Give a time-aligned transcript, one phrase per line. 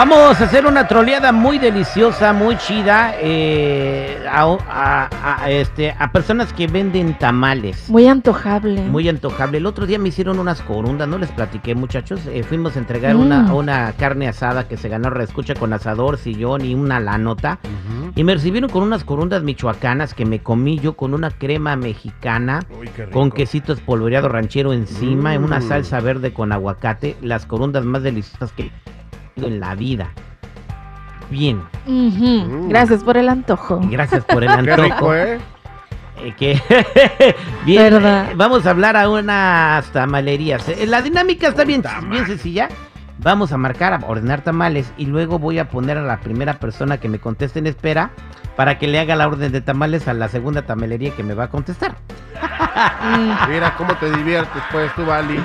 [0.00, 6.12] Vamos a hacer una troleada muy deliciosa, muy chida eh, a, a- a, este, a
[6.12, 7.88] personas que venden tamales.
[7.88, 8.82] Muy antojable.
[8.82, 9.56] Muy antojable.
[9.56, 12.20] El otro día me hicieron unas corundas, no les platiqué muchachos.
[12.26, 13.20] Eh, fuimos a entregar Mm.
[13.20, 17.58] una, una carne asada que se ganó reescucha con asador, sillón y una lanota.
[18.14, 22.60] Y me recibieron con unas corundas michoacanas que me comí yo con una crema mexicana,
[22.78, 23.18] Uy, qué rico.
[23.18, 25.68] con quesito espolvoreado ranchero encima, en una Mm.
[25.68, 27.16] salsa verde con aguacate.
[27.22, 28.70] Las corundas más deliciosas que
[29.36, 30.08] en la vida.
[31.30, 31.60] Bien.
[31.86, 32.68] Mm.
[32.68, 33.80] Gracias por el antojo.
[33.90, 34.82] gracias por el Qué antojo.
[34.82, 35.38] rico, ¿eh?
[36.22, 37.34] Eh, que
[37.66, 38.30] bien, ¿Verdad?
[38.30, 40.66] eh, vamos a hablar a unas tamalerías.
[40.68, 42.68] Eh, La dinámica está bien, bien sencilla.
[43.18, 46.98] Vamos a marcar, a ordenar tamales y luego voy a poner a la primera persona
[46.98, 48.10] que me conteste en espera
[48.56, 51.44] para que le haga la orden de tamales a la segunda tamalería que me va
[51.44, 51.96] a contestar.
[53.48, 55.40] Mira cómo te diviertes, pues, tú, Vali.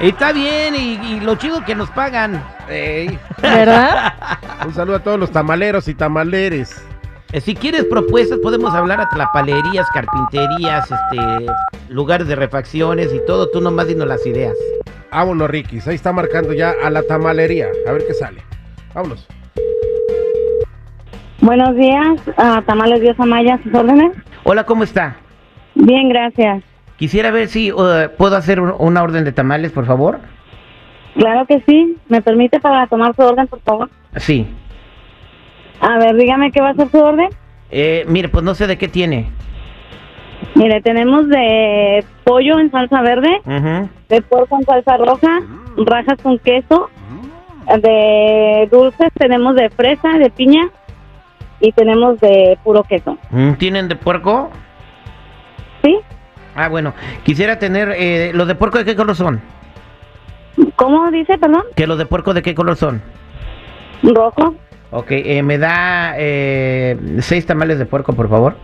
[0.00, 2.42] Y está bien, y, y lo chido que nos pagan.
[2.68, 3.18] Ey.
[3.40, 4.14] ¿Verdad?
[4.66, 6.84] Un saludo a todos los tamaleros y tamaleres.
[7.32, 11.46] Eh, Si quieres propuestas, podemos hablar a tlapalerías, carpinterías, este,
[11.88, 13.50] lugares de refacciones y todo.
[13.50, 14.54] Tú nomás dinos las ideas.
[15.12, 15.86] Vámonos, Rikis.
[15.86, 17.68] Ahí está marcando ya a la tamalería.
[17.88, 18.42] A ver qué sale.
[18.94, 19.26] Vámonos.
[21.40, 24.12] Buenos días, a Tamales Dios Amaya, sus órdenes.
[24.44, 25.16] Hola, ¿cómo está?
[25.74, 26.62] Bien, gracias.
[26.96, 30.20] Quisiera ver si uh, puedo hacer un- una orden de tamales, por favor.
[31.16, 31.96] Claro que sí.
[32.08, 33.90] ¿Me permite para tomar su orden, por favor?
[34.16, 34.46] Sí.
[35.80, 37.28] A ver, dígame qué va a ser su orden.
[37.70, 39.28] Eh, mire, pues no sé de qué tiene.
[40.54, 43.40] Mire, tenemos de pollo en salsa verde,
[44.08, 45.40] de puerco en salsa roja,
[45.76, 46.90] rajas con queso,
[47.82, 50.68] de dulces tenemos de fresa, de piña
[51.60, 53.16] y tenemos de puro queso.
[53.30, 54.50] Mm, ¿Tienen de puerco?
[56.54, 56.94] Ah, bueno.
[57.24, 57.94] Quisiera tener...
[57.96, 59.40] Eh, ¿Los de puerco de qué color son?
[60.76, 61.64] ¿Cómo dice, perdón?
[61.74, 63.02] ¿Que los de puerco de qué color son?
[64.02, 64.54] Rojo.
[64.90, 68.56] Ok, eh, me da eh, seis tamales de puerco, por favor.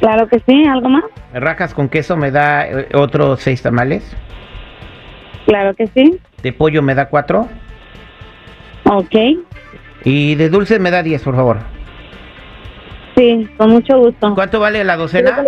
[0.00, 0.64] Claro que sí.
[0.64, 1.04] ¿Algo más?
[1.32, 4.16] Rajas con queso me da eh, otros seis tamales.
[5.46, 6.18] Claro que sí.
[6.42, 7.48] De pollo me da cuatro.
[8.84, 9.14] Ok.
[10.04, 11.58] Y de dulces me da diez, por favor.
[13.16, 14.34] Sí, con mucho gusto.
[14.34, 15.44] ¿Cuánto vale la ¿Quiere docena?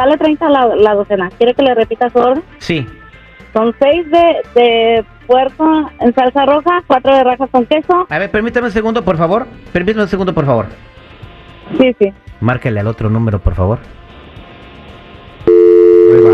[0.00, 1.28] Vale 30 la, la docena.
[1.36, 2.42] ¿Quiere que le repita su orden?
[2.58, 2.86] Sí.
[3.52, 8.06] Son 6 de, de puerco en salsa roja, 4 de rajas con queso.
[8.08, 9.46] A ver, permítame un segundo, por favor.
[9.72, 10.66] Permítame un segundo, por favor.
[11.78, 12.12] Sí, sí.
[12.40, 13.78] Márcale al otro número, por favor.
[15.46, 16.30] Ahí va.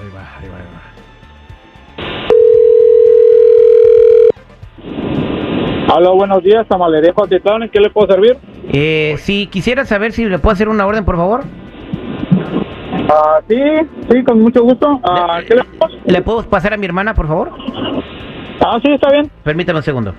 [0.00, 0.66] Ahí va, ahí va, ahí
[5.88, 5.94] va.
[5.96, 8.36] Hola, buenos días, Tamalería Juatitlán, ¿en qué le puedo servir?
[8.72, 11.44] Eh, sí, quisiera saber si le puedo hacer una orden, por favor.
[13.10, 13.56] Ah, sí,
[14.10, 15.00] sí, con mucho gusto.
[15.04, 15.92] Ah, ¿Qué le puedo?
[16.04, 17.52] ¿Le puedo pasar a mi hermana, por favor?
[18.60, 19.30] Ah, sí, está bien.
[19.42, 20.14] Permítame un segundo.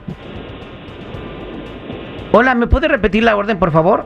[2.32, 4.06] Hola, ¿me puede repetir la orden, por favor?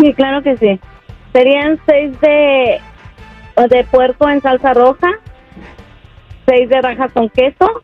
[0.00, 0.80] Sí, claro que sí.
[1.32, 2.80] Serían 6 de,
[3.68, 5.08] de puerco en salsa roja,
[6.46, 7.82] 6 de rajas con queso,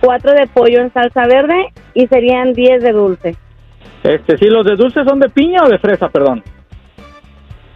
[0.00, 3.36] 4 de pollo en salsa verde y serían 10 de dulce.
[4.08, 6.42] Este, sí, los de dulce son de piña o de fresa, perdón.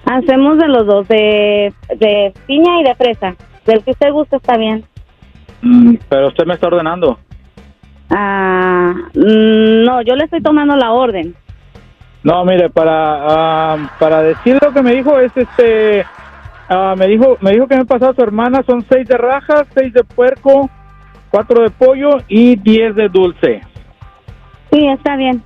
[0.07, 3.37] Hacemos de los dos, de, de piña y de fresa.
[3.67, 4.83] Del que usted guste está bien.
[6.09, 7.19] Pero usted me está ordenando.
[8.09, 11.35] Ah, mm, no, yo le estoy tomando la orden.
[12.23, 16.07] No, mire, para ah, para decir lo que me dijo es este
[16.69, 19.93] ah, me dijo me dijo que me pasaba su hermana son seis de rajas, seis
[19.93, 20.71] de puerco,
[21.31, 23.61] cuatro de pollo y diez de dulce.
[24.71, 25.43] Sí, está bien.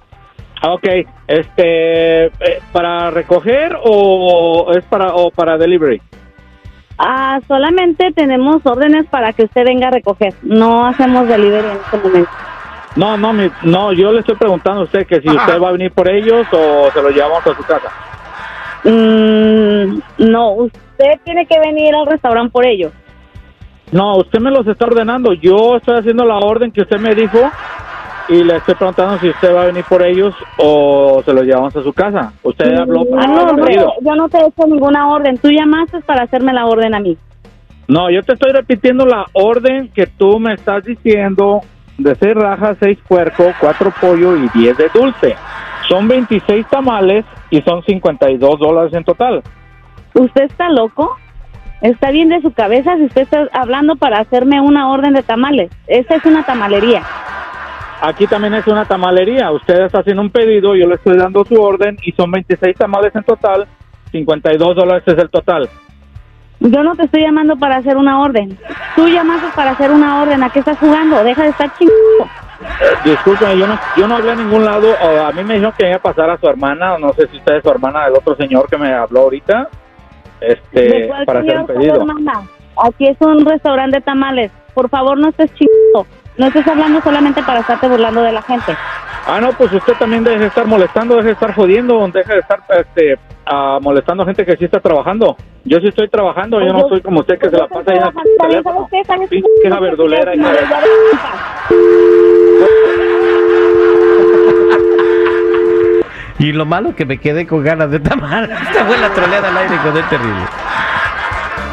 [0.63, 0.85] Ah, Ok,
[1.29, 2.31] este eh,
[2.73, 6.01] para recoger o es para o para delivery.
[6.99, 10.33] Ah, solamente tenemos órdenes para que usted venga a recoger.
[10.43, 12.31] No hacemos delivery en este momento.
[12.95, 15.73] No, no, mi- no, yo le estoy preguntando a usted que si usted va a
[15.73, 17.89] venir por ellos o se los llevamos a su casa.
[18.85, 19.99] Mm,
[20.31, 22.93] no, usted tiene que venir al restaurante por ellos.
[23.93, 25.35] No, usted me los está ordenando.
[25.35, 27.53] Yo estoy haciendo la orden que usted me dijo
[28.29, 31.75] y le estoy preguntando si usted va a venir por ellos o se los llevamos
[31.77, 32.33] a su casa.
[32.43, 33.93] Usted habló para Ah, no, pedido.
[34.01, 35.39] yo no te he hecho ninguna orden.
[35.39, 37.17] Tú llamaste para hacerme la orden a mí.
[37.89, 41.61] No, yo te estoy repitiendo la orden que tú me estás diciendo
[41.99, 45.37] de 6 rajas, 6 puerco, 4 pollo y 10 de dulce.
[45.89, 49.43] Son 26 tamales y son 52 dólares en total.
[50.15, 51.17] ¿Usted está loco?
[51.81, 55.71] ¿Está bien de su cabeza si usted está hablando para hacerme una orden de tamales?
[55.87, 57.03] Esta es una tamalería.
[58.01, 59.51] Aquí también es una tamalería.
[59.51, 63.15] Usted está haciendo un pedido, yo le estoy dando su orden y son 26 tamales
[63.15, 63.67] en total.
[64.13, 65.69] 52 dólares es el total.
[66.61, 68.59] Yo no te estoy llamando para hacer una orden.
[68.95, 70.43] Tú llamaste para hacer una orden.
[70.43, 71.23] ¿A qué estás jugando?
[71.23, 72.25] Deja de estar chingando.
[72.81, 74.89] Eh, discúlpeme, yo no, yo no hablé a ningún lado.
[74.99, 76.99] a mí me dijeron que iba a pasar a su hermana.
[76.99, 79.69] No sé si usted es su hermana del otro señor que me habló ahorita.
[80.41, 82.07] ¿De Este, para hacer un pedido.
[82.83, 84.53] Aquí es un restaurante de tamales.
[84.75, 85.76] Por favor, no estés chingando.
[86.39, 88.77] No estés hablando solamente para estarte burlando de la gente.
[89.27, 92.39] Ah, no, pues usted también deje de estar molestando, deje de estar jodiendo, deje de
[92.41, 95.37] estar este, ah, molestando a gente que sí está trabajando.
[95.65, 98.05] Yo sí estoy trabajando, yo no soy como usted que se la pasa ahí en
[98.05, 99.81] el También, ¿sabes teléfono.
[99.81, 100.33] verdulera.
[106.39, 108.51] Y lo malo que me quedé con ganas de tamal.
[108.69, 110.43] Esta fue la troleada al aire con el terrible.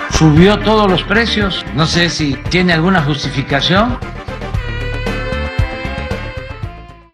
[0.10, 1.66] subió todos los precios.
[1.76, 3.98] No sé si tiene alguna justificación.